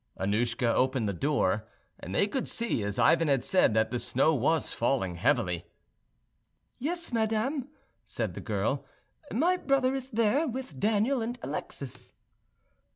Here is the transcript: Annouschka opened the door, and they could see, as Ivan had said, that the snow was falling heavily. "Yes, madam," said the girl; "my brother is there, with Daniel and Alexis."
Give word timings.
Annouschka 0.19 0.73
opened 0.73 1.07
the 1.07 1.13
door, 1.13 1.67
and 1.99 2.15
they 2.15 2.25
could 2.27 2.47
see, 2.47 2.81
as 2.83 2.97
Ivan 2.97 3.27
had 3.27 3.43
said, 3.43 3.75
that 3.75 3.91
the 3.91 3.99
snow 3.99 4.33
was 4.33 4.73
falling 4.73 5.13
heavily. 5.13 5.67
"Yes, 6.79 7.13
madam," 7.13 7.69
said 8.03 8.33
the 8.33 8.41
girl; 8.41 8.83
"my 9.31 9.57
brother 9.57 9.93
is 9.93 10.09
there, 10.09 10.47
with 10.47 10.79
Daniel 10.79 11.21
and 11.21 11.37
Alexis." 11.43 12.13